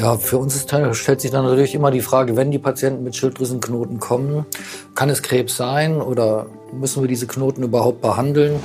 Ja, 0.00 0.16
für 0.16 0.38
uns 0.38 0.56
ist, 0.56 0.74
stellt 0.96 1.20
sich 1.20 1.30
dann 1.30 1.44
natürlich 1.44 1.74
immer 1.74 1.90
die 1.90 2.00
Frage, 2.00 2.34
wenn 2.34 2.50
die 2.50 2.58
Patienten 2.58 3.04
mit 3.04 3.16
Schilddrüsenknoten 3.16 4.00
kommen, 4.00 4.46
kann 4.94 5.10
es 5.10 5.20
Krebs 5.20 5.58
sein 5.58 6.00
oder 6.00 6.46
müssen 6.72 7.02
wir 7.02 7.06
diese 7.06 7.26
Knoten 7.26 7.62
überhaupt 7.62 8.00
behandeln? 8.00 8.58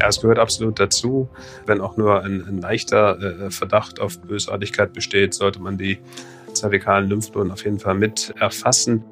Ja, 0.00 0.08
es 0.08 0.22
gehört 0.22 0.38
absolut 0.38 0.80
dazu. 0.80 1.28
Wenn 1.66 1.82
auch 1.82 1.98
nur 1.98 2.22
ein, 2.22 2.42
ein 2.48 2.62
leichter 2.62 3.18
äh, 3.20 3.50
Verdacht 3.50 4.00
auf 4.00 4.18
Bösartigkeit 4.20 4.94
besteht, 4.94 5.34
sollte 5.34 5.60
man 5.60 5.76
die 5.76 5.98
zervikalen 6.54 7.10
Lymphknoten 7.10 7.52
auf 7.52 7.62
jeden 7.62 7.78
Fall 7.78 7.94
mit 7.94 8.32
erfassen. 8.40 9.04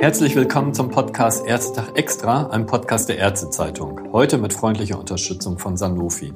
Herzlich 0.00 0.36
willkommen 0.36 0.74
zum 0.74 0.90
Podcast 0.90 1.46
Ärztetag 1.46 1.96
Extra, 1.96 2.48
einem 2.50 2.66
Podcast 2.66 3.08
der 3.08 3.16
Ärztezeitung. 3.16 4.12
Heute 4.12 4.36
mit 4.36 4.52
freundlicher 4.52 4.98
Unterstützung 4.98 5.58
von 5.58 5.78
Sanofi. 5.78 6.34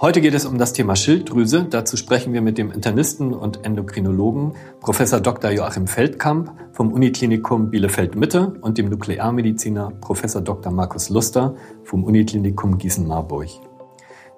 Heute 0.00 0.20
geht 0.20 0.34
es 0.34 0.44
um 0.44 0.58
das 0.58 0.72
Thema 0.72 0.94
Schilddrüse. 0.94 1.66
Dazu 1.68 1.96
sprechen 1.96 2.32
wir 2.32 2.40
mit 2.40 2.56
dem 2.56 2.70
Internisten 2.70 3.34
und 3.34 3.64
Endokrinologen 3.64 4.52
Professor 4.78 5.18
Dr. 5.18 5.50
Joachim 5.50 5.88
Feldkamp 5.88 6.52
vom 6.72 6.92
Uniklinikum 6.92 7.68
Bielefeld-Mitte 7.68 8.52
und 8.60 8.78
dem 8.78 8.90
Nuklearmediziner 8.90 9.90
Professor 10.00 10.40
Dr. 10.40 10.70
Markus 10.70 11.08
Luster 11.08 11.56
vom 11.82 12.04
Uniklinikum 12.04 12.78
Gießen-Marburg. 12.78 13.48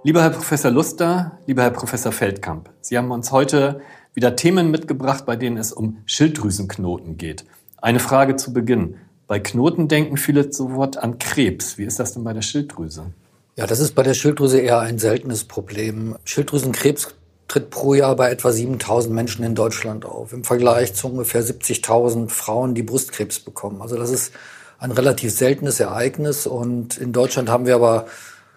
Lieber 0.02 0.22
Herr 0.22 0.30
Professor 0.30 0.70
Luster, 0.70 1.38
lieber 1.44 1.60
Herr 1.60 1.72
Professor 1.72 2.10
Feldkamp, 2.10 2.70
Sie 2.80 2.96
haben 2.96 3.10
uns 3.10 3.30
heute 3.30 3.82
wieder 4.14 4.36
Themen 4.36 4.70
mitgebracht, 4.70 5.26
bei 5.26 5.36
denen 5.36 5.58
es 5.58 5.74
um 5.74 5.98
Schilddrüsenknoten 6.06 7.18
geht. 7.18 7.44
Eine 7.82 8.00
Frage 8.00 8.36
zu 8.36 8.54
Beginn. 8.54 8.94
Bei 9.26 9.40
Knoten 9.40 9.88
denken 9.88 10.16
viele 10.16 10.50
sofort 10.54 10.96
an 10.96 11.18
Krebs. 11.18 11.76
Wie 11.76 11.84
ist 11.84 12.00
das 12.00 12.14
denn 12.14 12.24
bei 12.24 12.32
der 12.32 12.40
Schilddrüse? 12.40 13.12
Ja, 13.60 13.66
das 13.66 13.78
ist 13.78 13.94
bei 13.94 14.02
der 14.02 14.14
Schilddrüse 14.14 14.58
eher 14.58 14.78
ein 14.78 14.98
seltenes 14.98 15.44
Problem. 15.44 16.16
Schilddrüsenkrebs 16.24 17.08
tritt 17.46 17.68
pro 17.68 17.92
Jahr 17.92 18.16
bei 18.16 18.30
etwa 18.30 18.52
7000 18.52 19.14
Menschen 19.14 19.44
in 19.44 19.54
Deutschland 19.54 20.06
auf, 20.06 20.32
im 20.32 20.44
Vergleich 20.44 20.94
zu 20.94 21.08
ungefähr 21.08 21.44
70.000 21.44 22.30
Frauen, 22.30 22.74
die 22.74 22.82
Brustkrebs 22.82 23.38
bekommen. 23.40 23.82
Also 23.82 23.98
das 23.98 24.08
ist 24.08 24.32
ein 24.78 24.92
relativ 24.92 25.32
seltenes 25.32 25.78
Ereignis 25.78 26.46
und 26.46 26.96
in 26.96 27.12
Deutschland 27.12 27.50
haben 27.50 27.66
wir 27.66 27.74
aber 27.74 28.06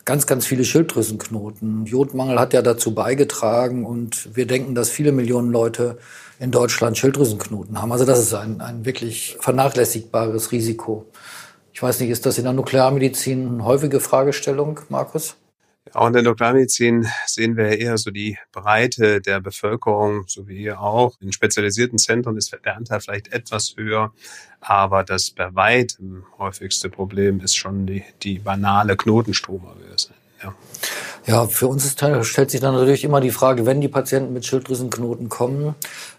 ganz, 0.06 0.26
ganz 0.26 0.46
viele 0.46 0.64
Schilddrüsenknoten. 0.64 1.86
Jodmangel 1.86 2.40
hat 2.40 2.54
ja 2.54 2.62
dazu 2.62 2.96
beigetragen 2.96 3.86
und 3.86 4.34
wir 4.38 4.48
denken, 4.48 4.74
dass 4.74 4.90
viele 4.90 5.12
Millionen 5.12 5.52
Leute 5.52 5.98
in 6.40 6.52
Deutschland 6.52 6.98
Schilddrüsenknoten 6.98 7.82
haben. 7.82 7.92
Also 7.92 8.06
das 8.06 8.20
ist 8.20 8.34
ein, 8.34 8.62
ein 8.62 8.86
wirklich 8.86 9.36
vernachlässigbares 9.42 10.54
Risiko. 10.54 11.08
Ich 11.74 11.82
weiß 11.82 12.00
nicht, 12.00 12.12
ist 12.12 12.26
das 12.26 12.38
in 12.38 12.44
der 12.44 12.54
Nuklearmedizin 12.54 13.48
eine 13.48 13.66
häufige 13.66 14.00
Fragestellung, 14.00 14.80
Markus? 14.90 15.36
Auch 15.92 16.08
in 16.08 16.14
der 16.14 16.22
Nuklearmedizin 16.22 17.08
sehen 17.26 17.58
wir 17.58 17.78
eher 17.80 17.98
so 17.98 18.12
die 18.12 18.38
Breite 18.52 19.22
der 19.22 19.42
Bevölkerung, 19.42 20.24
so 20.28 20.48
wie 20.48 20.58
hier 20.58 20.80
auch. 20.80 21.16
In 21.20 21.34
spezialisierten 21.34 21.98
Zentren 21.98 22.38
ist 22.38 22.56
der 22.64 22.78
Anteil 22.78 23.02
vielleicht 23.02 23.34
etwas 23.34 23.74
höher, 23.76 24.14
aber 24.62 25.04
das 25.04 25.32
bei 25.32 25.54
weitem 25.56 26.26
häufigste 26.38 26.90
Problem 26.90 27.42
ist 27.42 27.56
schon 27.56 27.88
die, 27.88 28.04
die 28.22 28.40
banale 28.40 28.96
Knotenstromavöse. 28.96 30.10
Ja. 30.44 30.54
ja, 31.26 31.48
für 31.48 31.68
uns 31.68 31.86
ist, 31.86 32.04
stellt 32.28 32.52
sich 32.52 32.60
dann 32.60 32.76
natürlich 32.76 33.04
immer 33.04 33.22
die 33.22 33.32
Frage, 33.32 33.66
wenn 33.66 33.82
die 33.82 33.88
Patienten 33.88 34.34
mit 34.34 34.46
Schilddrüsenknoten 34.46 35.30
kommen, 35.30 35.74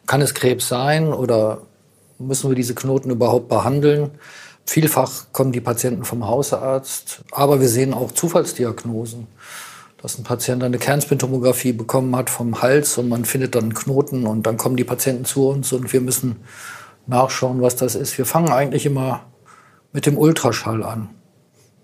kann 0.06 0.20
es 0.20 0.34
Krebs 0.34 0.66
sein 0.66 1.12
oder 1.12 1.62
müssen 2.18 2.50
wir 2.50 2.56
diese 2.56 2.74
Knoten 2.74 3.11
überhaupt 3.11 3.48
behandeln? 3.48 4.12
Vielfach 4.67 5.27
kommen 5.33 5.53
die 5.53 5.61
Patienten 5.61 6.05
vom 6.05 6.27
Hausarzt, 6.27 7.23
aber 7.31 7.61
wir 7.61 7.69
sehen 7.69 7.93
auch 7.93 8.12
Zufallsdiagnosen, 8.12 9.27
dass 10.01 10.19
ein 10.19 10.25
Patient 10.25 10.62
eine 10.62 10.79
Kernspintomographie 10.79 11.73
bekommen 11.73 12.17
hat 12.17 12.31
vom 12.31 12.62
Hals 12.62 12.98
und 12.98 13.09
man 13.09 13.25
findet 13.25 13.55
dann 13.55 13.65
einen 13.65 13.75
Knoten 13.75 14.27
und 14.27 14.47
dann 14.47 14.57
kommen 14.57 14.77
die 14.77 14.85
Patienten 14.85 15.25
zu 15.25 15.48
uns 15.48 15.73
und 15.73 15.92
wir 15.92 16.01
müssen 16.01 16.37
nachschauen, 17.07 17.61
was 17.61 17.77
das 17.77 17.95
ist. 17.95 18.17
Wir 18.17 18.27
fangen 18.27 18.51
eigentlich 18.51 18.86
immer 18.86 19.27
mit 19.92 20.07
dem 20.07 20.17
Ultraschall 20.17 20.83
an. 20.83 21.11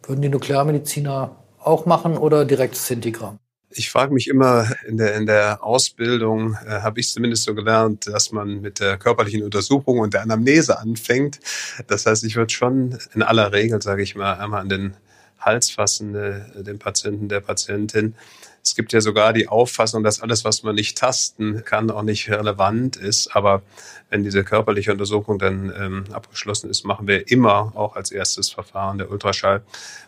Würden 0.07 0.23
die 0.23 0.29
Nuklearmediziner 0.29 1.37
auch 1.59 1.87
machen 1.87 2.17
oder 2.17 2.45
direkt 2.45 2.77
Sintigramm? 2.77 3.39
Ich 3.73 3.89
frage 3.89 4.13
mich 4.13 4.27
immer, 4.27 4.69
in 4.87 4.97
der, 4.97 5.15
in 5.15 5.27
der 5.27 5.63
Ausbildung 5.63 6.55
äh, 6.67 6.81
habe 6.81 6.99
ich 6.99 7.11
zumindest 7.13 7.45
so 7.45 7.55
gelernt, 7.55 8.09
dass 8.09 8.33
man 8.33 8.61
mit 8.61 8.81
der 8.81 8.99
körperlichen 8.99 9.45
Untersuchung 9.45 10.01
und 10.01 10.13
der 10.13 10.23
Anamnese 10.23 10.79
anfängt. 10.79 11.39
Das 11.87 12.05
heißt, 12.05 12.25
ich 12.25 12.35
würde 12.35 12.53
schon 12.53 12.99
in 13.15 13.23
aller 13.23 13.53
Regel, 13.53 13.81
sage 13.81 14.03
ich 14.03 14.17
mal, 14.17 14.35
einmal 14.35 14.63
an 14.63 14.69
den 14.69 14.97
Hals 15.39 15.71
fassen, 15.71 16.15
äh, 16.17 16.63
den 16.65 16.81
Patienten, 16.81 17.29
der 17.29 17.41
Patientin. 17.41 18.17
Es 18.63 18.75
gibt 18.75 18.93
ja 18.93 19.01
sogar 19.01 19.33
die 19.33 19.49
Auffassung, 19.49 20.03
dass 20.03 20.21
alles, 20.21 20.45
was 20.45 20.63
man 20.63 20.75
nicht 20.75 20.99
tasten 20.99 21.65
kann, 21.65 21.91
auch 21.91 22.03
nicht 22.03 22.31
relevant 22.31 22.97
ist. 22.97 23.35
Aber 23.35 23.63
wenn 24.11 24.23
diese 24.23 24.45
körperliche 24.45 24.93
Untersuchung 24.93 25.39
dann 25.39 25.73
ähm, 25.79 26.05
abgeschlossen 26.13 26.69
ist, 26.69 26.85
machen 26.85 27.07
wir 27.07 27.31
immer 27.31 27.73
auch 27.75 27.97
als 27.97 28.11
erstes 28.11 28.51
Verfahren 28.51 28.99
der 28.99 29.11
Ultraschall. 29.11 29.63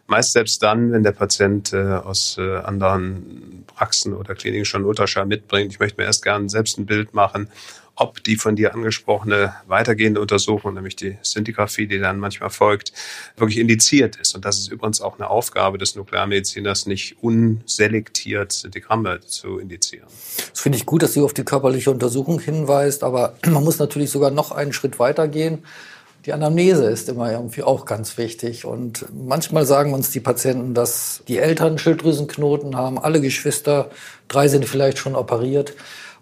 Meist 0.07 0.33
selbst 0.33 0.63
dann, 0.63 0.93
wenn 0.93 1.03
der 1.03 1.13
Patient 1.13 1.73
äh, 1.73 1.77
aus 1.77 2.37
äh, 2.39 2.57
anderen 2.57 3.65
Praxen 3.67 4.13
oder 4.13 4.35
Kliniken 4.35 4.65
schon 4.65 4.85
Ultraschall 4.85 5.27
mitbringt. 5.27 5.73
Ich 5.73 5.81
möchte 5.81 6.01
mir 6.01 6.07
erst 6.07 6.23
gerne 6.23 6.49
selbst 6.49 6.79
ein 6.79 6.87
Bild 6.87 7.15
machen 7.15 7.49
ob 7.95 8.25
die 8.25 8.37
von 8.37 8.57
dir 8.57 8.75
angesprochene 8.75 9.55
weitergehende 9.67 10.21
Untersuchung, 10.21 10.75
nämlich 10.75 10.97
die 10.97 11.19
Sintigraphie, 11.23 11.87
die 11.87 11.99
dann 11.99 12.19
manchmal 12.19 12.51
folgt, 12.51 12.93
wirklich 13.37 13.59
indiziert 13.59 14.17
ist. 14.17 14.35
Und 14.35 14.45
das 14.45 14.59
ist 14.59 14.73
übrigens 14.73 15.01
auch 15.01 15.19
eine 15.19 15.29
Aufgabe 15.29 15.77
des 15.79 15.95
Nuklearmediziners, 15.95 16.87
nicht 16.87 17.23
unselektiert 17.23 18.53
Sintigramme 18.53 19.21
zu 19.21 19.59
indizieren. 19.59 20.07
Das 20.51 20.61
finde 20.61 20.79
ich 20.79 20.87
gut, 20.87 21.03
dass 21.03 21.13
du 21.13 21.25
auf 21.25 21.35
die 21.35 21.45
körperliche 21.45 21.91
Untersuchung 21.91 22.41
hinweist, 22.41 23.05
aber 23.05 23.35
man 23.47 23.63
muss 23.63 23.79
natürlich 23.79 24.11
sogar 24.11 24.31
noch 24.31 24.53
einen 24.53 24.73
Schritt 24.73 24.99
weitergehen. 24.99 25.63
Die 26.25 26.33
Anamnese 26.33 26.85
ist 26.85 27.09
immer 27.09 27.33
irgendwie 27.33 27.65
auch 27.65 27.85
ganz 27.85 28.17
wichtig. 28.17 28.65
Und 28.65 29.07
manchmal 29.13 29.67
sagen 29.67 29.93
uns 29.93 30.11
die 30.11 30.21
Patienten, 30.21 30.73
dass 30.73 31.23
die 31.27 31.39
Eltern 31.39 31.79
Schilddrüsenknoten 31.79 32.77
haben, 32.77 32.99
alle 32.99 33.21
Geschwister, 33.21 33.91
drei 34.29 34.47
sind 34.47 34.65
vielleicht 34.65 34.99
schon 34.99 35.17
operiert. 35.17 35.75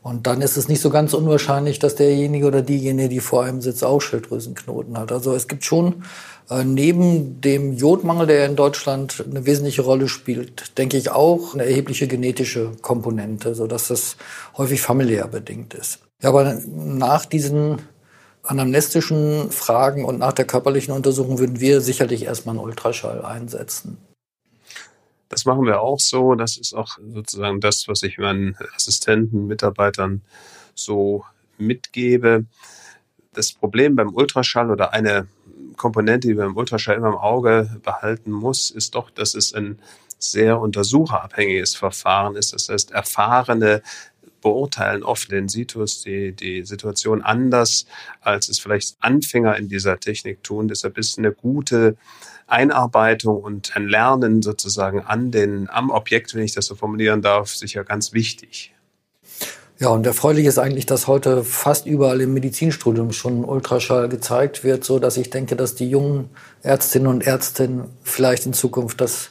Und 0.02 0.26
dann 0.26 0.40
ist 0.40 0.56
es 0.56 0.68
nicht 0.68 0.80
so 0.80 0.88
ganz 0.88 1.12
unwahrscheinlich, 1.12 1.78
dass 1.78 1.94
derjenige 1.94 2.46
oder 2.46 2.62
diejenige, 2.62 3.08
die 3.10 3.20
vor 3.20 3.44
einem 3.44 3.60
sitzt, 3.60 3.84
auch 3.84 4.00
Schilddrüsenknoten 4.00 4.96
hat. 4.96 5.12
Also 5.12 5.34
es 5.34 5.46
gibt 5.46 5.64
schon 5.64 6.04
äh, 6.48 6.64
neben 6.64 7.40
dem 7.42 7.74
Jodmangel, 7.74 8.26
der 8.26 8.46
in 8.46 8.56
Deutschland 8.56 9.22
eine 9.28 9.44
wesentliche 9.44 9.82
Rolle 9.82 10.08
spielt, 10.08 10.78
denke 10.78 10.96
ich 10.96 11.10
auch 11.10 11.54
eine 11.54 11.64
erhebliche 11.64 12.08
genetische 12.08 12.72
Komponente, 12.80 13.54
so 13.54 13.66
dass 13.66 13.88
das 13.88 14.16
häufig 14.56 14.80
familiär 14.80 15.28
bedingt 15.28 15.74
ist. 15.74 15.98
Ja, 16.22 16.30
aber 16.30 16.58
nach 16.66 17.26
diesen 17.26 17.82
anamnestischen 18.42 19.50
Fragen 19.50 20.06
und 20.06 20.18
nach 20.18 20.32
der 20.32 20.46
körperlichen 20.46 20.94
Untersuchung 20.94 21.38
würden 21.38 21.60
wir 21.60 21.82
sicherlich 21.82 22.24
erstmal 22.24 22.56
einen 22.56 22.64
Ultraschall 22.64 23.22
einsetzen. 23.22 23.98
Das 25.30 25.44
machen 25.44 25.64
wir 25.64 25.80
auch 25.80 26.00
so. 26.00 26.34
Das 26.34 26.58
ist 26.58 26.74
auch 26.74 26.98
sozusagen 26.98 27.60
das, 27.60 27.88
was 27.88 28.02
ich 28.02 28.18
meinen 28.18 28.56
Assistenten, 28.74 29.46
Mitarbeitern 29.46 30.22
so 30.74 31.24
mitgebe. 31.56 32.44
Das 33.32 33.52
Problem 33.52 33.94
beim 33.94 34.12
Ultraschall 34.12 34.70
oder 34.70 34.92
eine 34.92 35.28
Komponente, 35.76 36.28
die 36.28 36.34
man 36.34 36.48
beim 36.48 36.56
Ultraschall 36.56 36.96
immer 36.96 37.08
im 37.08 37.16
Auge 37.16 37.80
behalten 37.82 38.32
muss, 38.32 38.70
ist 38.70 38.96
doch, 38.96 39.08
dass 39.08 39.34
es 39.34 39.54
ein 39.54 39.78
sehr 40.18 40.60
untersucherabhängiges 40.60 41.76
Verfahren 41.76 42.34
ist. 42.34 42.52
Das 42.52 42.68
heißt, 42.68 42.90
erfahrene 42.90 43.82
beurteilen 44.40 45.02
oft 45.02 45.30
den 45.30 45.48
Situs, 45.48 46.02
die, 46.02 46.32
die 46.32 46.64
Situation 46.64 47.22
anders, 47.22 47.86
als 48.20 48.48
es 48.48 48.58
vielleicht 48.58 48.96
Anfänger 49.00 49.56
in 49.56 49.68
dieser 49.68 49.98
Technik 50.00 50.42
tun. 50.42 50.68
Deshalb 50.68 50.98
ist 50.98 51.18
eine 51.18 51.32
gute 51.32 51.96
Einarbeitung 52.46 53.42
und 53.42 53.76
ein 53.76 53.88
Lernen 53.88 54.42
sozusagen 54.42 55.00
an 55.00 55.30
den, 55.30 55.68
am 55.70 55.90
Objekt, 55.90 56.34
wenn 56.34 56.42
ich 56.42 56.54
das 56.54 56.66
so 56.66 56.74
formulieren 56.74 57.22
darf, 57.22 57.54
sicher 57.54 57.84
ganz 57.84 58.12
wichtig. 58.12 58.74
Ja, 59.80 59.88
und 59.88 60.04
erfreulich 60.04 60.44
ist 60.44 60.58
eigentlich, 60.58 60.84
dass 60.84 61.06
heute 61.06 61.42
fast 61.42 61.86
überall 61.86 62.20
im 62.20 62.34
Medizinstudium 62.34 63.12
schon 63.12 63.46
Ultraschall 63.46 64.10
gezeigt 64.10 64.62
wird, 64.62 64.84
so 64.84 64.98
dass 64.98 65.16
ich 65.16 65.30
denke, 65.30 65.56
dass 65.56 65.74
die 65.74 65.88
jungen 65.88 66.28
Ärztinnen 66.62 67.08
und 67.08 67.26
Ärzte 67.26 67.86
vielleicht 68.02 68.44
in 68.44 68.52
Zukunft 68.52 69.00
das 69.00 69.30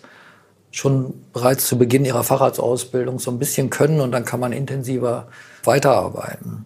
schon 0.71 1.13
bereits 1.33 1.67
zu 1.67 1.77
Beginn 1.77 2.05
ihrer 2.05 2.23
Facharztausbildung 2.23 3.19
so 3.19 3.31
ein 3.31 3.39
bisschen 3.39 3.69
können 3.69 4.01
und 4.01 4.11
dann 4.11 4.25
kann 4.25 4.39
man 4.39 4.51
intensiver 4.51 5.27
weiterarbeiten. 5.63 6.65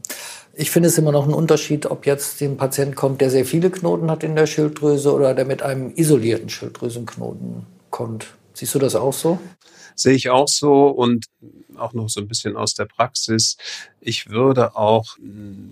Ich 0.55 0.69
finde 0.69 0.89
es 0.89 0.97
immer 0.97 1.11
noch 1.11 1.27
ein 1.27 1.33
Unterschied, 1.33 1.87
ob 1.87 2.05
jetzt 2.05 2.39
ein 2.41 2.57
Patient 2.57 2.95
kommt, 2.95 3.21
der 3.21 3.31
sehr 3.31 3.45
viele 3.45 3.71
Knoten 3.71 4.11
hat 4.11 4.23
in 4.23 4.35
der 4.35 4.45
Schilddrüse 4.45 5.11
oder 5.11 5.33
der 5.33 5.45
mit 5.45 5.63
einem 5.63 5.93
isolierten 5.95 6.49
Schilddrüsenknoten 6.49 7.65
kommt. 7.89 8.27
Siehst 8.53 8.75
du 8.75 8.79
das 8.79 8.95
auch 8.95 9.13
so? 9.13 9.39
Sehe 9.95 10.13
ich 10.13 10.29
auch 10.29 10.47
so 10.47 10.87
und 10.87 11.25
auch 11.77 11.93
noch 11.93 12.09
so 12.09 12.21
ein 12.21 12.27
bisschen 12.27 12.55
aus 12.55 12.73
der 12.73 12.85
Praxis. 12.85 13.57
Ich 13.99 14.29
würde 14.29 14.75
auch 14.75 15.17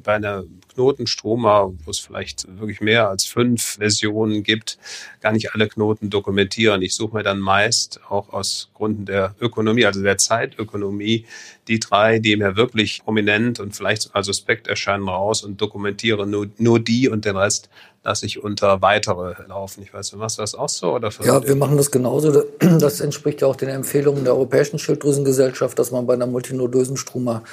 bei 0.03 0.13
einer 0.13 0.45
Knotenstroma, 0.74 1.71
wo 1.83 1.92
es 1.92 2.00
vielleicht 2.00 2.48
wirklich 2.59 2.81
mehr 2.81 3.09
als 3.09 3.25
fünf 3.25 3.77
Versionen 3.77 4.44
gibt, 4.44 4.77
gar 5.19 5.33
nicht 5.33 5.53
alle 5.53 5.68
Knoten 5.68 6.09
dokumentieren. 6.09 6.81
Ich 6.81 6.95
suche 6.95 7.18
mir 7.18 7.24
dann 7.24 7.39
meist 7.39 8.00
auch 8.09 8.31
aus 8.31 8.69
Gründen 8.74 9.06
der 9.06 9.36
Ökonomie, 9.39 9.86
also 9.86 10.01
der 10.01 10.18
Zeitökonomie, 10.18 11.25
die 11.68 11.80
drei, 11.80 12.19
die 12.19 12.36
mir 12.36 12.56
wirklich 12.56 13.03
prominent 13.03 13.59
und 13.59 13.75
vielleicht 13.75 14.03
sogar 14.03 14.24
suspekt 14.24 14.68
erscheinen, 14.68 15.07
raus 15.07 15.44
und 15.44 15.62
dokumentiere 15.62 16.25
nur, 16.25 16.48
nur 16.57 16.80
die 16.80 17.09
und 17.09 17.25
den 17.25 17.36
Rest 17.36 17.69
lasse 18.03 18.25
ich 18.25 18.44
unter 18.44 18.81
weitere 18.81 19.36
laufen. 19.48 19.83
Ich 19.83 19.94
weiß, 19.94 20.13
machst 20.13 20.38
du 20.38 20.42
das 20.42 20.56
auch 20.56 20.69
so? 20.69 20.95
Oder 20.95 21.12
ja, 21.24 21.45
wir 21.45 21.56
machen 21.56 21.77
das 21.77 21.92
genauso. 21.92 22.45
Das 22.59 23.00
entspricht 23.00 23.42
ja 23.42 23.48
auch 23.48 23.56
den 23.56 23.69
Empfehlungen 23.69 24.24
der 24.24 24.33
Europäischen 24.33 24.80
Schilddrüsengesellschaft, 24.80 25.77
dass 25.77 25.90
man 25.91 26.07
bei 26.07 26.13
einer 26.13 26.27
multinodösen 26.27 26.97
Struma 26.97 27.43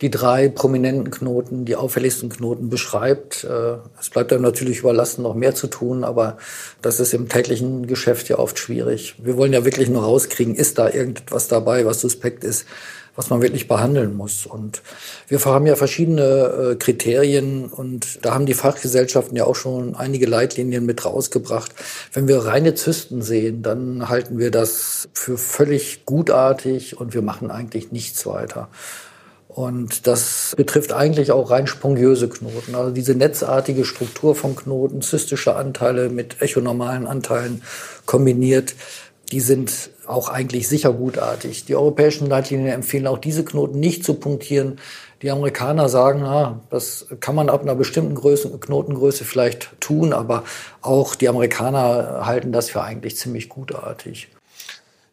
die 0.00 0.10
drei 0.10 0.48
prominenten 0.48 1.10
Knoten, 1.10 1.66
die 1.66 1.76
auffälligsten 1.76 2.30
Knoten 2.30 2.70
beschreibt. 2.70 3.44
Äh, 3.44 3.76
es 4.00 4.08
bleibt 4.08 4.32
einem 4.32 4.42
natürlich 4.42 4.78
überlassen, 4.78 5.22
noch 5.22 5.34
mehr 5.34 5.54
zu 5.54 5.66
tun, 5.66 6.04
aber 6.04 6.38
das 6.80 7.00
ist 7.00 7.12
im 7.12 7.28
täglichen 7.28 7.86
Geschäft 7.86 8.28
ja 8.28 8.38
oft 8.38 8.58
schwierig. 8.58 9.16
Wir 9.18 9.36
wollen 9.36 9.52
ja 9.52 9.64
wirklich 9.64 9.90
nur 9.90 10.02
rauskriegen, 10.02 10.54
ist 10.54 10.78
da 10.78 10.88
irgendetwas 10.88 11.48
dabei, 11.48 11.84
was 11.84 12.00
suspekt 12.00 12.44
ist 12.44 12.64
was 13.16 13.30
man 13.30 13.42
wirklich 13.42 13.68
behandeln 13.68 14.16
muss. 14.16 14.46
Und 14.46 14.82
wir 15.28 15.44
haben 15.44 15.66
ja 15.66 15.76
verschiedene 15.76 16.22
äh, 16.72 16.74
Kriterien 16.76 17.66
und 17.66 18.24
da 18.24 18.34
haben 18.34 18.46
die 18.46 18.54
Fachgesellschaften 18.54 19.36
ja 19.36 19.44
auch 19.44 19.56
schon 19.56 19.94
einige 19.94 20.26
Leitlinien 20.26 20.86
mit 20.86 21.04
rausgebracht. 21.04 21.72
Wenn 22.12 22.28
wir 22.28 22.38
reine 22.38 22.74
Zysten 22.74 23.22
sehen, 23.22 23.62
dann 23.62 24.08
halten 24.08 24.38
wir 24.38 24.50
das 24.50 25.08
für 25.12 25.38
völlig 25.38 26.04
gutartig 26.06 26.98
und 27.00 27.14
wir 27.14 27.22
machen 27.22 27.50
eigentlich 27.50 27.92
nichts 27.92 28.26
weiter. 28.26 28.68
Und 29.48 30.06
das 30.06 30.54
betrifft 30.56 30.92
eigentlich 30.92 31.32
auch 31.32 31.50
rein 31.50 31.66
spongiöse 31.66 32.28
Knoten. 32.28 32.76
Also 32.76 32.92
diese 32.92 33.16
netzartige 33.16 33.84
Struktur 33.84 34.36
von 34.36 34.54
Knoten, 34.54 35.02
zystische 35.02 35.56
Anteile 35.56 36.08
mit 36.08 36.40
echonormalen 36.40 37.04
Anteilen 37.04 37.62
kombiniert, 38.06 38.74
die 39.32 39.40
sind 39.40 39.90
auch 40.06 40.28
eigentlich 40.28 40.68
sicher 40.68 40.92
gutartig. 40.92 41.64
Die 41.64 41.76
europäischen 41.76 42.26
Leitlinien 42.26 42.72
empfehlen 42.72 43.06
auch 43.06 43.18
diese 43.18 43.44
Knoten 43.44 43.78
nicht 43.78 44.04
zu 44.04 44.14
punktieren. 44.14 44.78
Die 45.22 45.30
Amerikaner 45.30 45.88
sagen, 45.88 46.22
ah, 46.22 46.60
das 46.70 47.06
kann 47.20 47.34
man 47.34 47.48
ab 47.48 47.62
einer 47.62 47.74
bestimmten 47.74 48.14
Größe, 48.14 48.58
Knotengröße 48.58 49.24
vielleicht 49.24 49.78
tun, 49.80 50.12
aber 50.12 50.44
auch 50.80 51.14
die 51.14 51.28
Amerikaner 51.28 52.26
halten 52.26 52.52
das 52.52 52.70
für 52.70 52.82
eigentlich 52.82 53.16
ziemlich 53.16 53.48
gutartig. 53.48 54.28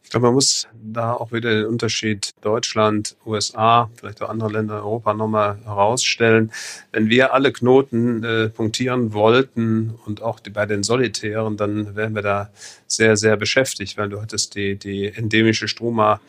Ich 0.07 0.12
glaube, 0.12 0.27
man 0.27 0.36
muss 0.36 0.69
da 0.74 1.12
auch 1.12 1.33
wieder 1.33 1.54
den 1.54 1.65
Unterschied 1.65 2.31
Deutschland, 2.39 3.18
USA, 3.25 3.89
vielleicht 3.94 4.21
auch 4.21 4.30
andere 4.30 4.54
Länder 4.54 4.75
Europa 4.75 5.13
nochmal 5.13 5.57
herausstellen. 5.65 6.54
Wenn 6.94 7.09
wir 7.09 7.33
alle 7.33 7.51
Knoten 7.51 8.24
äh, 8.24 8.48
punktieren 8.48 9.12
wollten 9.12 9.95
und 10.06 10.21
auch 10.21 10.39
die, 10.39 10.50
bei 10.50 10.65
den 10.65 10.83
Solitären, 10.83 11.57
dann 11.57 11.98
wären 11.98 12.15
wir 12.15 12.21
da 12.21 12.50
sehr, 12.88 13.18
sehr 13.18 13.36
beschäftigt, 13.36 13.98
weil 13.98 14.07
du 14.07 14.21
hattest 14.21 14.56
die, 14.56 14.77
die 14.77 15.07
endemische 15.07 15.68
Struma 15.68 16.21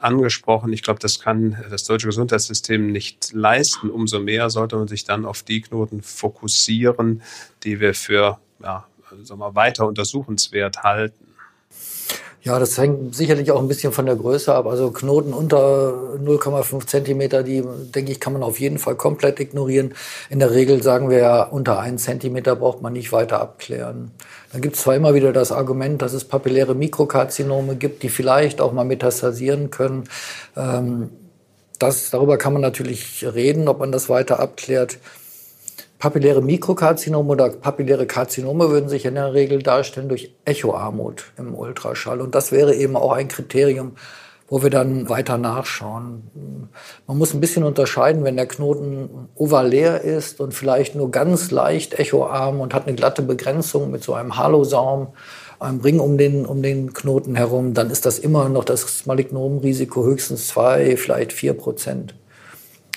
angesprochen. 0.00 0.72
Ich 0.72 0.82
glaube, 0.82 0.98
das 0.98 1.20
kann 1.20 1.56
das 1.70 1.84
deutsche 1.84 2.08
Gesundheitssystem 2.08 2.90
nicht 2.90 3.32
leisten. 3.32 3.88
Umso 3.88 4.18
mehr 4.18 4.50
sollte 4.50 4.74
man 4.74 4.88
sich 4.88 5.04
dann 5.04 5.26
auf 5.26 5.44
die 5.44 5.60
Knoten 5.60 6.02
fokussieren, 6.02 7.22
die 7.62 7.78
wir 7.78 7.94
für 7.94 8.40
ja, 8.60 8.84
sagen 9.22 9.38
wir, 9.38 9.54
weiter 9.54 9.86
untersuchenswert 9.86 10.82
halten. 10.82 11.28
Ja, 12.44 12.58
das 12.58 12.76
hängt 12.76 13.14
sicherlich 13.14 13.52
auch 13.52 13.60
ein 13.60 13.68
bisschen 13.68 13.92
von 13.92 14.04
der 14.04 14.16
Größe 14.16 14.52
ab. 14.52 14.66
Also 14.66 14.90
Knoten 14.90 15.32
unter 15.32 15.94
0,5 16.20 16.88
Zentimeter, 16.88 17.44
die, 17.44 17.62
denke 17.94 18.10
ich, 18.10 18.18
kann 18.18 18.32
man 18.32 18.42
auf 18.42 18.58
jeden 18.58 18.78
Fall 18.78 18.96
komplett 18.96 19.38
ignorieren. 19.38 19.94
In 20.28 20.40
der 20.40 20.50
Regel 20.50 20.82
sagen 20.82 21.08
wir 21.08 21.18
ja, 21.18 21.44
unter 21.44 21.78
1 21.78 22.02
Zentimeter 22.02 22.56
braucht 22.56 22.82
man 22.82 22.94
nicht 22.94 23.12
weiter 23.12 23.40
abklären. 23.40 24.10
Dann 24.50 24.60
gibt 24.60 24.74
es 24.74 24.82
zwar 24.82 24.96
immer 24.96 25.14
wieder 25.14 25.32
das 25.32 25.52
Argument, 25.52 26.02
dass 26.02 26.14
es 26.14 26.24
papilläre 26.24 26.74
Mikrokarzinome 26.74 27.76
gibt, 27.76 28.02
die 28.02 28.08
vielleicht 28.08 28.60
auch 28.60 28.72
mal 28.72 28.84
metastasieren 28.84 29.70
können. 29.70 30.08
Ähm, 30.56 31.10
das, 31.78 32.10
darüber 32.10 32.38
kann 32.38 32.52
man 32.54 32.62
natürlich 32.62 33.24
reden, 33.24 33.68
ob 33.68 33.78
man 33.78 33.92
das 33.92 34.08
weiter 34.08 34.40
abklärt. 34.40 34.98
Papilläre 36.02 36.42
Mikrokarzinome 36.42 37.30
oder 37.30 37.50
papilläre 37.50 38.06
Karzinome 38.06 38.70
würden 38.70 38.88
sich 38.88 39.04
in 39.04 39.14
der 39.14 39.34
Regel 39.34 39.62
darstellen 39.62 40.08
durch 40.08 40.34
Echoarmut 40.44 41.26
im 41.38 41.54
Ultraschall. 41.54 42.20
Und 42.20 42.34
das 42.34 42.50
wäre 42.50 42.74
eben 42.74 42.96
auch 42.96 43.12
ein 43.12 43.28
Kriterium, 43.28 43.92
wo 44.48 44.64
wir 44.64 44.70
dann 44.70 45.08
weiter 45.08 45.38
nachschauen. 45.38 46.68
Man 47.06 47.18
muss 47.18 47.32
ein 47.32 47.40
bisschen 47.40 47.62
unterscheiden, 47.62 48.24
wenn 48.24 48.34
der 48.34 48.46
Knoten 48.46 49.28
ovalär 49.36 50.00
ist 50.00 50.40
und 50.40 50.54
vielleicht 50.54 50.96
nur 50.96 51.12
ganz 51.12 51.52
leicht 51.52 51.96
echoarm 51.96 52.58
und 52.58 52.74
hat 52.74 52.88
eine 52.88 52.96
glatte 52.96 53.22
Begrenzung 53.22 53.92
mit 53.92 54.02
so 54.02 54.14
einem 54.14 54.36
Halosaum, 54.36 55.12
einem 55.60 55.82
Ring 55.82 56.00
um 56.00 56.18
den, 56.18 56.46
um 56.46 56.64
den 56.64 56.94
Knoten 56.94 57.36
herum, 57.36 57.74
dann 57.74 57.90
ist 57.90 58.06
das 58.06 58.18
immer 58.18 58.48
noch 58.48 58.64
das 58.64 59.06
Malignomrisiko 59.06 60.02
höchstens 60.02 60.48
zwei, 60.48 60.96
vielleicht 60.96 61.32
vier 61.32 61.52
Prozent. 61.52 62.16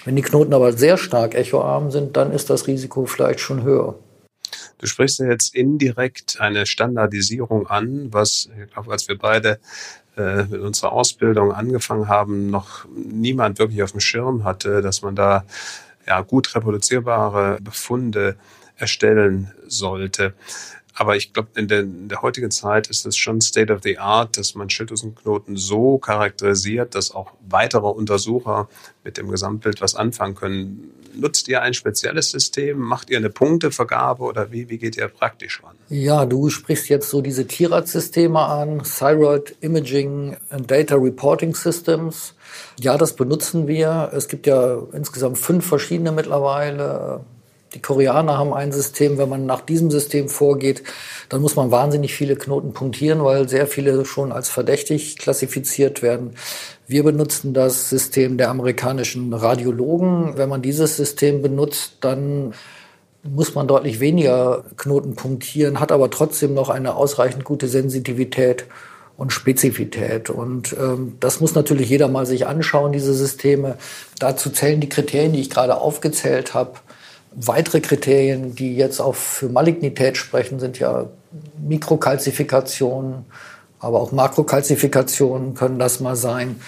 Wenn 0.05 0.15
die 0.15 0.21
Knoten 0.21 0.53
aber 0.53 0.71
sehr 0.71 0.97
stark 0.97 1.33
echoarm 1.33 1.91
sind, 1.91 2.15
dann 2.15 2.31
ist 2.31 2.49
das 2.49 2.67
Risiko 2.67 3.05
vielleicht 3.07 3.39
schon 3.39 3.63
höher. 3.63 3.95
Du 4.77 4.87
sprichst 4.87 5.19
ja 5.19 5.25
jetzt 5.25 5.55
indirekt 5.55 6.39
eine 6.39 6.65
Standardisierung 6.65 7.67
an, 7.67 8.13
was, 8.13 8.49
ich 8.63 8.71
glaube, 8.71 8.91
als 8.91 9.07
wir 9.07 9.17
beide 9.17 9.59
äh, 10.15 10.43
mit 10.43 10.61
unserer 10.61 10.91
Ausbildung 10.91 11.51
angefangen 11.51 12.07
haben, 12.07 12.51
noch 12.51 12.85
niemand 12.95 13.57
wirklich 13.57 13.81
auf 13.81 13.91
dem 13.91 13.99
Schirm 13.99 14.43
hatte, 14.43 14.81
dass 14.81 15.01
man 15.01 15.15
da 15.15 15.43
ja 16.05 16.21
gut 16.21 16.53
reproduzierbare 16.53 17.57
Befunde 17.61 18.35
erstellen 18.77 19.51
sollte. 19.67 20.33
Aber 20.97 21.17
ich 21.17 21.33
glaube, 21.33 21.49
in, 21.55 21.67
in 21.67 22.07
der, 22.07 22.21
heutigen 22.21 22.51
Zeit 22.51 22.87
ist 22.87 23.05
es 23.05 23.17
schon 23.17 23.41
State 23.41 23.71
of 23.71 23.81
the 23.83 23.97
Art, 23.97 24.37
dass 24.37 24.55
man 24.55 24.69
Schilddrüsenknoten 24.69 25.57
so 25.57 25.97
charakterisiert, 25.97 26.95
dass 26.95 27.11
auch 27.13 27.31
weitere 27.47 27.87
Untersucher 27.87 28.69
mit 29.03 29.17
dem 29.17 29.29
Gesamtbild 29.29 29.81
was 29.81 29.95
anfangen 29.95 30.35
können. 30.35 30.91
Nutzt 31.13 31.49
ihr 31.49 31.61
ein 31.61 31.73
spezielles 31.73 32.31
System? 32.31 32.79
Macht 32.79 33.09
ihr 33.09 33.17
eine 33.17 33.29
Punktevergabe 33.29 34.23
oder 34.23 34.51
wie, 34.51 34.69
wie 34.69 34.77
geht 34.77 34.95
ihr 34.95 35.09
praktisch 35.09 35.61
ran? 35.63 35.75
Ja, 35.89 36.25
du 36.25 36.49
sprichst 36.49 36.87
jetzt 36.87 37.09
so 37.09 37.21
diese 37.21 37.45
TIRAD-Systeme 37.45 38.39
an, 38.39 38.81
Thyroid 38.83 39.55
Imaging 39.59 40.37
and 40.49 40.71
Data 40.71 40.95
Reporting 40.95 41.55
Systems. 41.55 42.35
Ja, 42.79 42.97
das 42.97 43.15
benutzen 43.15 43.67
wir. 43.67 44.11
Es 44.13 44.29
gibt 44.29 44.47
ja 44.47 44.81
insgesamt 44.93 45.37
fünf 45.37 45.65
verschiedene 45.65 46.13
mittlerweile. 46.13 47.21
Die 47.75 47.81
Koreaner 47.81 48.37
haben 48.37 48.53
ein 48.53 48.71
System, 48.71 49.17
wenn 49.17 49.27
man 49.27 49.45
nach 49.45 49.59
diesem 49.59 49.91
System 49.91 50.29
vorgeht, 50.29 50.81
dann 51.27 51.41
muss 51.41 51.57
man 51.57 51.71
wahnsinnig 51.71 52.13
viele 52.13 52.37
Knoten 52.37 52.71
punktieren, 52.71 53.21
weil 53.23 53.49
sehr 53.49 53.67
viele 53.67 54.05
schon 54.05 54.31
als 54.31 54.47
verdächtig 54.49 55.17
klassifiziert 55.17 56.01
werden. 56.01 56.31
Wir 56.87 57.03
benutzen 57.03 57.53
das 57.53 57.89
System 57.89 58.37
der 58.37 58.49
amerikanischen 58.49 59.33
Radiologen. 59.33 60.37
Wenn 60.37 60.47
man 60.47 60.61
dieses 60.61 60.95
System 60.95 61.41
benutzt, 61.41 61.97
dann 61.99 62.53
muss 63.23 63.55
man 63.55 63.67
deutlich 63.67 63.99
weniger 63.99 64.63
Knoten 64.77 65.15
punktieren, 65.15 65.81
hat 65.81 65.91
aber 65.91 66.09
trotzdem 66.09 66.53
noch 66.53 66.69
eine 66.69 66.95
ausreichend 66.95 67.43
gute 67.43 67.67
Sensitivität 67.67 68.67
und 69.17 69.33
Spezifität. 69.33 70.29
Und 70.29 70.75
ähm, 70.79 71.17
das 71.19 71.41
muss 71.41 71.55
natürlich 71.55 71.89
jeder 71.89 72.07
mal 72.07 72.25
sich 72.25 72.47
anschauen, 72.47 72.91
diese 72.91 73.13
Systeme. 73.13 73.77
Dazu 74.19 74.49
zählen 74.49 74.79
die 74.79 74.89
Kriterien, 74.89 75.33
die 75.33 75.41
ich 75.41 75.49
gerade 75.49 75.77
aufgezählt 75.77 76.53
habe. 76.53 76.73
Weitere 77.35 77.81
Kriterien, 77.81 78.55
die 78.55 78.75
jetzt 78.75 79.01
auch 79.01 79.15
für 79.15 79.49
Malignität 79.49 80.17
sprechen, 80.17 80.59
sind 80.59 80.79
ja 80.79 81.09
Mikrokalzifikationen, 81.59 83.25
aber 83.79 83.99
auch 83.99 84.11
Makrokalzifikationen 84.11 85.53
können 85.53 85.77
das 85.77 85.99
mal 85.99 86.15
sein. 86.15 86.61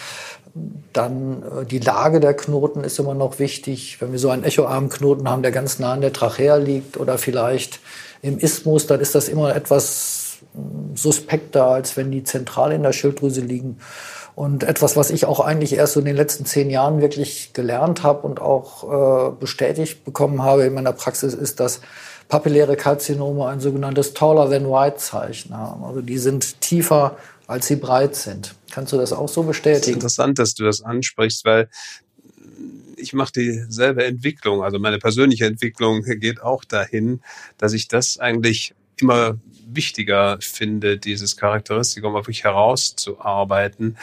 Dann 0.93 1.43
äh, 1.43 1.65
die 1.65 1.79
Lage 1.79 2.19
der 2.19 2.33
Knoten 2.33 2.83
ist 2.83 2.99
immer 2.99 3.13
noch 3.13 3.39
wichtig. 3.39 4.01
Wenn 4.01 4.11
wir 4.11 4.19
so 4.19 4.29
einen 4.29 4.43
echoarmen 4.43 4.89
Knoten 4.89 5.29
haben, 5.29 5.41
der 5.41 5.51
ganz 5.51 5.79
nah 5.79 5.93
an 5.93 6.01
der 6.01 6.13
Trachea 6.13 6.57
liegt 6.57 6.97
oder 6.97 7.17
vielleicht 7.17 7.79
im 8.21 8.37
Isthmus, 8.39 8.87
dann 8.87 8.99
ist 8.99 9.15
das 9.15 9.29
immer 9.29 9.55
etwas 9.55 10.39
hm, 10.53 10.95
suspekter, 10.95 11.67
als 11.67 11.95
wenn 11.95 12.11
die 12.11 12.23
zentral 12.23 12.71
in 12.71 12.83
der 12.83 12.93
Schilddrüse 12.93 13.41
liegen. 13.41 13.77
Und 14.37 14.61
etwas, 14.61 14.95
was 14.95 15.09
ich 15.09 15.25
auch 15.25 15.39
eigentlich 15.39 15.73
erst 15.73 15.93
so 15.93 15.99
in 15.99 16.05
den 16.05 16.15
letzten 16.15 16.45
zehn 16.45 16.69
Jahren 16.69 17.01
wirklich 17.01 17.53
gelernt 17.53 18.03
habe 18.03 18.27
und 18.27 18.39
auch 18.39 19.31
äh, 19.31 19.35
bestätigt 19.35 20.05
bekommen 20.05 20.43
habe 20.43 20.65
in 20.65 20.75
meiner 20.75 20.93
Praxis, 20.93 21.33
ist, 21.33 21.59
dass 21.59 21.81
papilläre 22.27 22.75
Karzinome 22.75 23.47
ein 23.47 23.59
sogenanntes 23.59 24.13
Taller 24.13 24.47
than 24.47 24.69
White 24.69 24.97
Zeichen 24.97 25.57
haben. 25.57 25.83
Also 25.83 26.01
die 26.01 26.19
sind 26.19 26.61
tiefer, 26.61 27.17
als 27.47 27.65
sie 27.65 27.77
breit 27.77 28.15
sind. 28.15 28.53
Kannst 28.69 28.93
du 28.93 28.97
das 28.97 29.11
auch 29.11 29.27
so 29.27 29.41
bestätigen? 29.41 29.81
Es 29.81 29.87
ist 29.87 29.93
interessant, 29.95 30.37
dass 30.37 30.53
du 30.53 30.65
das 30.65 30.83
ansprichst, 30.83 31.43
weil 31.43 31.67
ich 32.95 33.13
mache 33.13 33.31
dieselbe 33.31 34.05
Entwicklung. 34.05 34.61
Also 34.61 34.77
meine 34.77 34.99
persönliche 34.99 35.47
Entwicklung 35.47 36.03
geht 36.03 36.43
auch 36.43 36.63
dahin, 36.63 37.21
dass 37.57 37.73
ich 37.73 37.87
das 37.87 38.19
eigentlich 38.19 38.75
immer 38.99 39.37
wichtiger 39.69 40.37
finde, 40.39 40.97
dieses 40.97 41.37
Charakteristikum 41.37 42.13
wirklich 42.13 42.43
herauszuarbeiten. 42.43 43.97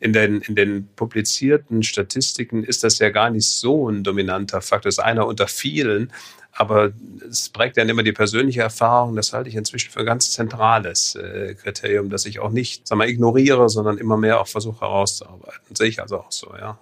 in 0.00 0.12
den, 0.12 0.40
in 0.42 0.54
den 0.54 0.88
publizierten 0.94 1.82
Statistiken 1.82 2.62
ist 2.62 2.84
das 2.84 2.98
ja 3.00 3.10
gar 3.10 3.30
nicht 3.30 3.48
so 3.48 3.88
ein 3.90 4.04
dominanter 4.04 4.60
Faktor. 4.60 4.88
Das 4.88 4.98
ist 4.98 5.04
einer 5.04 5.26
unter 5.26 5.48
vielen. 5.48 6.12
Aber 6.58 6.90
es 7.30 7.50
prägt 7.50 7.76
dann 7.76 7.88
immer 7.88 8.02
die 8.02 8.12
persönliche 8.12 8.62
Erfahrung. 8.62 9.14
Das 9.14 9.32
halte 9.32 9.48
ich 9.48 9.54
inzwischen 9.54 9.92
für 9.92 10.00
ein 10.00 10.06
ganz 10.06 10.32
zentrales 10.32 11.14
äh, 11.14 11.54
Kriterium, 11.54 12.10
das 12.10 12.26
ich 12.26 12.40
auch 12.40 12.50
nicht 12.50 12.84
sag 12.84 12.98
mal, 12.98 13.08
ignoriere, 13.08 13.68
sondern 13.68 13.96
immer 13.96 14.16
mehr 14.16 14.40
auch 14.40 14.48
versuche 14.48 14.80
herauszuarbeiten. 14.80 15.76
Sehe 15.76 15.86
ich 15.86 16.02
also 16.02 16.18
auch 16.18 16.32
so, 16.32 16.48
ja. 16.58 16.76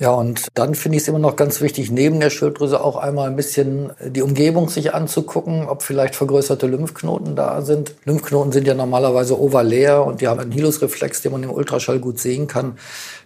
Ja, 0.00 0.10
und 0.10 0.48
dann 0.54 0.74
finde 0.74 0.96
ich 0.96 1.02
es 1.02 1.08
immer 1.08 1.20
noch 1.20 1.36
ganz 1.36 1.60
wichtig, 1.60 1.92
neben 1.92 2.18
der 2.18 2.30
Schilddrüse 2.30 2.82
auch 2.82 2.96
einmal 2.96 3.28
ein 3.28 3.36
bisschen 3.36 3.92
die 4.04 4.22
Umgebung 4.22 4.68
sich 4.68 4.92
anzugucken, 4.92 5.68
ob 5.68 5.84
vielleicht 5.84 6.16
vergrößerte 6.16 6.66
Lymphknoten 6.66 7.36
da 7.36 7.62
sind. 7.62 7.94
Lymphknoten 8.04 8.50
sind 8.50 8.66
ja 8.66 8.74
normalerweise 8.74 9.40
ovalär 9.40 10.04
und 10.04 10.20
die 10.20 10.26
haben 10.26 10.40
einen 10.40 10.50
Hilusreflex, 10.50 11.22
den 11.22 11.30
man 11.30 11.44
im 11.44 11.50
Ultraschall 11.52 12.00
gut 12.00 12.18
sehen 12.18 12.48
kann. 12.48 12.76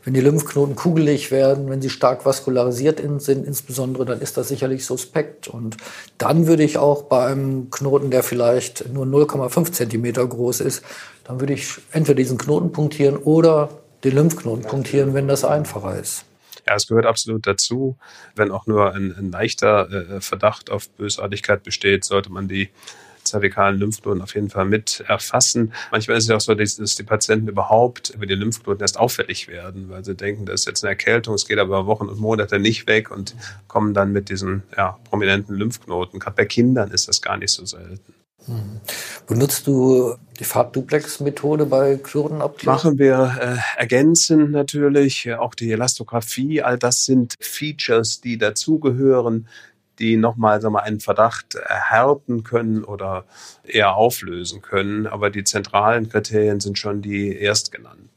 Wenn 0.05 0.13
die 0.13 0.21
Lymphknoten 0.21 0.77
kugelig 0.77 1.31
werden, 1.31 1.71
wenn 1.71 1.81
sie 1.81 1.89
stark 1.89 2.27
vaskularisiert 2.27 3.01
sind, 3.21 3.47
insbesondere, 3.47 4.05
dann 4.05 4.21
ist 4.21 4.37
das 4.37 4.49
sicherlich 4.49 4.85
suspekt. 4.85 5.49
Und 5.49 5.78
dann 6.19 6.47
würde 6.47 6.63
ich 6.63 6.79
auch 6.79 7.03
bei 7.05 7.27
einem 7.27 7.71
Knoten, 7.71 8.11
der 8.11 8.23
vielleicht 8.23 8.93
nur 8.93 9.07
0,5 9.07 9.73
Zentimeter 9.73 10.27
groß 10.27 10.61
ist, 10.61 10.85
dann 11.25 11.41
würde 11.41 11.55
ich 11.55 11.75
entweder 11.93 12.17
diesen 12.17 12.39
Knoten 12.39 12.73
punktieren 12.73 13.17
oder 13.17 13.71
den 14.05 14.15
Lymphknoten 14.15 14.65
punktieren, 14.65 15.15
wenn 15.15 15.29
das 15.29 15.45
einfacher 15.45 15.99
ist. 15.99 16.25
Ja, 16.67 16.75
es 16.75 16.87
gehört 16.87 17.07
absolut 17.07 17.47
dazu. 17.47 17.97
Wenn 18.35 18.51
auch 18.51 18.67
nur 18.67 18.95
ein, 18.95 19.15
ein 19.17 19.31
leichter 19.31 19.91
äh, 19.91 20.21
Verdacht 20.21 20.71
auf 20.71 20.89
Bösartigkeit 20.91 21.63
besteht, 21.63 22.05
sollte 22.05 22.31
man 22.31 22.47
die 22.47 22.69
zervikalen 23.29 23.79
Lymphknoten 23.79 24.23
auf 24.23 24.35
jeden 24.35 24.51
Fall 24.51 24.65
mit 24.65 25.05
erfassen. 25.07 25.73
Manchmal 25.91 26.17
ist 26.17 26.25
es 26.25 26.31
auch 26.31 26.41
so, 26.41 26.55
dass 26.55 26.77
die 26.77 27.03
Patienten 27.03 27.49
überhaupt 27.49 28.11
über 28.11 28.27
die 28.27 28.35
Lymphknoten 28.35 28.81
erst 28.81 28.99
auffällig 28.99 29.49
werden, 29.49 29.89
weil 29.89 30.05
sie 30.05 30.15
denken, 30.15 30.47
das 30.47 30.61
ist 30.61 30.67
jetzt 30.67 30.85
eine 30.85 30.91
Erkältung, 30.91 31.35
es 31.35 31.47
geht 31.47 31.59
aber 31.59 31.87
Wochen 31.87 32.09
und 32.09 32.21
Monate 32.21 32.59
nicht 32.59 32.87
weg 32.87 33.11
und 33.11 33.35
kommen 33.67 33.95
dann 33.95 34.13
mit 34.13 34.29
diesen 34.29 34.63
ja, 34.77 34.99
prominenten 35.09 35.55
Lymphknoten. 35.55 36.21
Gerade 36.21 36.37
bei 36.37 36.45
Kindern 36.45 36.91
ist 36.91 37.09
das 37.09 37.23
gar 37.23 37.37
nicht 37.37 37.51
so 37.51 37.65
selten. 37.65 38.15
Mhm. 38.47 38.81
Benutzt 39.27 39.67
du 39.67 40.15
die 40.39 40.45
Farbduplex-Methode 40.45 41.67
bei 41.67 41.97
Knotenabklärung? 41.97 42.77
Machen 42.77 42.99
wir 42.99 43.37
äh, 43.41 43.81
ergänzen 43.81 44.51
natürlich, 44.51 45.31
auch 45.35 45.55
die 45.55 45.71
Elastographie, 45.73 46.63
all 46.63 46.79
das 46.79 47.05
sind 47.05 47.35
Features, 47.41 48.21
die 48.21 48.39
dazugehören, 48.39 49.49
die 49.99 50.17
nochmal 50.17 50.63
wir, 50.63 50.83
einen 50.83 51.01
Verdacht 51.01 51.55
erhärten 51.55 52.45
können 52.45 52.85
oder 52.85 53.25
eher 53.65 53.95
auflösen 53.97 54.63
können. 54.63 55.07
Aber 55.07 55.31
die 55.31 55.45
zentralen 55.45 56.09
Kriterien 56.09 56.61
sind 56.61 56.79
schon 56.79 57.03
die 57.03 57.37
erstgenannten. 57.39 58.09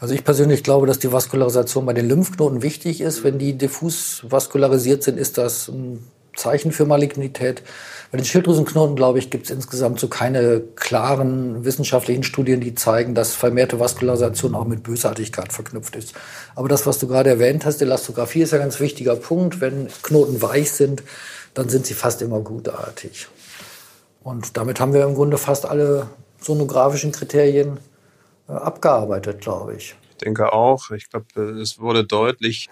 Also 0.00 0.14
ich 0.14 0.24
persönlich 0.24 0.62
glaube, 0.62 0.86
dass 0.86 0.98
die 0.98 1.12
Vaskularisation 1.12 1.84
bei 1.84 1.92
den 1.92 2.08
Lymphknoten 2.08 2.62
wichtig 2.62 3.00
ist. 3.00 3.24
Wenn 3.24 3.38
die 3.38 3.58
diffus 3.58 4.22
vaskularisiert 4.28 5.02
sind, 5.02 5.18
ist 5.18 5.38
das 5.38 5.68
ein 5.68 6.04
Zeichen 6.38 6.72
für 6.72 6.86
Malignität. 6.86 7.62
Bei 8.10 8.16
den 8.16 8.24
Schilddrüsenknoten, 8.24 8.96
glaube 8.96 9.18
ich, 9.18 9.28
gibt 9.30 9.44
es 9.44 9.50
insgesamt 9.50 10.00
so 10.00 10.08
keine 10.08 10.60
klaren 10.76 11.64
wissenschaftlichen 11.64 12.22
Studien, 12.22 12.60
die 12.60 12.74
zeigen, 12.74 13.14
dass 13.14 13.34
vermehrte 13.34 13.78
Vaskularisation 13.78 14.54
auch 14.54 14.64
mit 14.64 14.82
Bösartigkeit 14.82 15.52
verknüpft 15.52 15.94
ist. 15.94 16.14
Aber 16.54 16.68
das, 16.68 16.86
was 16.86 16.98
du 16.98 17.06
gerade 17.06 17.28
erwähnt 17.28 17.66
hast, 17.66 17.82
Elastographie 17.82 18.42
ist 18.42 18.54
ein 18.54 18.60
ganz 18.60 18.80
wichtiger 18.80 19.16
Punkt. 19.16 19.60
Wenn 19.60 19.88
Knoten 20.02 20.40
weich 20.40 20.72
sind, 20.72 21.02
dann 21.52 21.68
sind 21.68 21.84
sie 21.84 21.94
fast 21.94 22.22
immer 22.22 22.40
gutartig. 22.40 23.28
Und 24.22 24.56
damit 24.56 24.80
haben 24.80 24.94
wir 24.94 25.04
im 25.04 25.14
Grunde 25.14 25.36
fast 25.36 25.66
alle 25.66 26.08
sonografischen 26.40 27.12
Kriterien 27.12 27.78
äh, 28.48 28.52
abgearbeitet, 28.52 29.40
glaube 29.40 29.74
ich. 29.74 29.96
Ich 30.10 30.24
denke 30.24 30.52
auch. 30.52 30.90
Ich 30.90 31.10
glaube, 31.10 31.42
es 31.60 31.78
wurde 31.78 32.04
deutlich, 32.04 32.68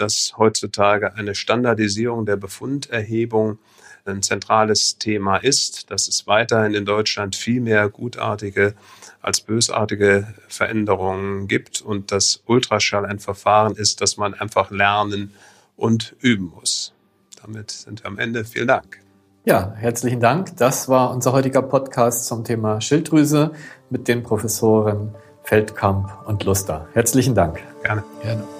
dass 0.00 0.34
heutzutage 0.36 1.14
eine 1.14 1.34
Standardisierung 1.34 2.26
der 2.26 2.36
Befunderhebung 2.36 3.58
ein 4.04 4.22
zentrales 4.22 4.98
Thema 4.98 5.36
ist, 5.36 5.90
dass 5.90 6.08
es 6.08 6.26
weiterhin 6.26 6.74
in 6.74 6.84
Deutschland 6.84 7.36
viel 7.36 7.60
mehr 7.60 7.88
gutartige 7.88 8.74
als 9.20 9.40
bösartige 9.40 10.32
Veränderungen 10.48 11.48
gibt 11.48 11.82
und 11.82 12.12
dass 12.12 12.42
Ultraschall 12.46 13.04
ein 13.04 13.18
Verfahren 13.18 13.74
ist, 13.74 14.00
das 14.00 14.16
man 14.16 14.34
einfach 14.34 14.70
lernen 14.70 15.32
und 15.76 16.16
üben 16.20 16.52
muss. 16.54 16.94
Damit 17.42 17.70
sind 17.70 18.02
wir 18.02 18.08
am 18.08 18.18
Ende. 18.18 18.44
Vielen 18.44 18.68
Dank. 18.68 18.98
Ja, 19.44 19.72
herzlichen 19.76 20.20
Dank. 20.20 20.56
Das 20.56 20.88
war 20.88 21.10
unser 21.10 21.32
heutiger 21.32 21.62
Podcast 21.62 22.26
zum 22.26 22.44
Thema 22.44 22.80
Schilddrüse 22.80 23.52
mit 23.90 24.08
den 24.08 24.22
Professoren 24.22 25.14
Feldkamp 25.42 26.26
und 26.26 26.44
Luster. 26.44 26.86
Herzlichen 26.92 27.34
Dank. 27.34 27.60
Gerne. 27.82 28.04
Gerne. 28.22 28.57